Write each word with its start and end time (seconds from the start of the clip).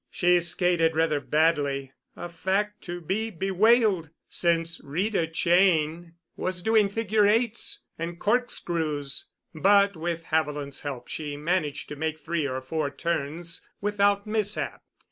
She 0.09 0.39
skated 0.39 0.95
rather 0.95 1.19
badly—a 1.19 2.29
fact 2.29 2.81
to 2.85 3.01
be 3.01 3.29
bewailed, 3.29 4.09
since 4.27 4.81
Rita 4.83 5.27
Cheyne 5.31 6.15
was 6.35 6.63
doing 6.63 6.89
"figure 6.89 7.27
eights" 7.27 7.83
and 7.99 8.19
"corkscrews," 8.19 9.27
but 9.53 9.95
with 9.95 10.23
Haviland's 10.31 10.81
help 10.81 11.07
she 11.07 11.37
managed 11.37 11.87
to 11.89 11.95
make 11.95 12.17
three 12.17 12.47
or 12.47 12.61
four 12.61 12.89
turns 12.89 13.61
without 13.79 14.25
mishap. 14.25 14.81